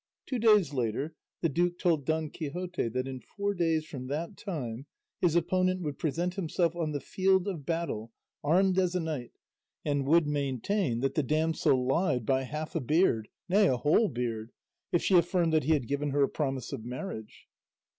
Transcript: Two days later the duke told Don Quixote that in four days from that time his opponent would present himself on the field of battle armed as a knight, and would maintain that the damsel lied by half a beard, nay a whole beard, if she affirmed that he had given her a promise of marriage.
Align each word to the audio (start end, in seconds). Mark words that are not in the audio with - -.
Two 0.25 0.39
days 0.39 0.73
later 0.73 1.13
the 1.41 1.49
duke 1.49 1.77
told 1.77 2.07
Don 2.07 2.31
Quixote 2.31 2.87
that 2.89 3.07
in 3.07 3.19
four 3.37 3.53
days 3.53 3.85
from 3.85 4.07
that 4.07 4.35
time 4.35 4.87
his 5.19 5.35
opponent 5.35 5.83
would 5.83 5.99
present 5.99 6.33
himself 6.33 6.75
on 6.75 6.91
the 6.91 6.99
field 6.99 7.47
of 7.47 7.67
battle 7.67 8.11
armed 8.43 8.79
as 8.79 8.95
a 8.95 8.99
knight, 8.99 9.31
and 9.85 10.07
would 10.07 10.25
maintain 10.25 11.01
that 11.01 11.13
the 11.13 11.21
damsel 11.21 11.85
lied 11.85 12.25
by 12.25 12.41
half 12.41 12.73
a 12.73 12.79
beard, 12.81 13.27
nay 13.47 13.67
a 13.67 13.77
whole 13.77 14.07
beard, 14.09 14.51
if 14.91 15.03
she 15.03 15.13
affirmed 15.15 15.53
that 15.53 15.65
he 15.65 15.73
had 15.73 15.87
given 15.87 16.09
her 16.09 16.23
a 16.23 16.27
promise 16.29 16.73
of 16.73 16.83
marriage. 16.83 17.47